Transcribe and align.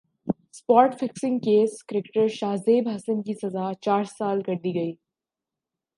spot 0.27 0.99
fixing 0.99 1.39
case 1.39 1.83
cricketer 1.83 2.27
شاہ 2.35 2.55
زیب 2.65 2.87
حسن 2.87 3.21
کی 3.21 3.33
سزا 3.41 3.71
چار 3.81 4.03
سال 4.17 4.41
کر 4.41 4.55
دی 4.63 4.73
گئی 4.75 4.93